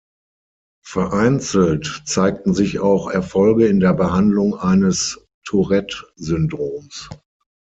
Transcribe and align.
Vereinzelt 0.83 2.01
zeigten 2.07 2.55
sich 2.55 2.79
auch 2.79 3.07
Erfolge 3.11 3.67
in 3.67 3.79
der 3.79 3.93
Behandlung 3.93 4.55
eines 4.55 5.23
Tourette-Syndroms. 5.45 7.09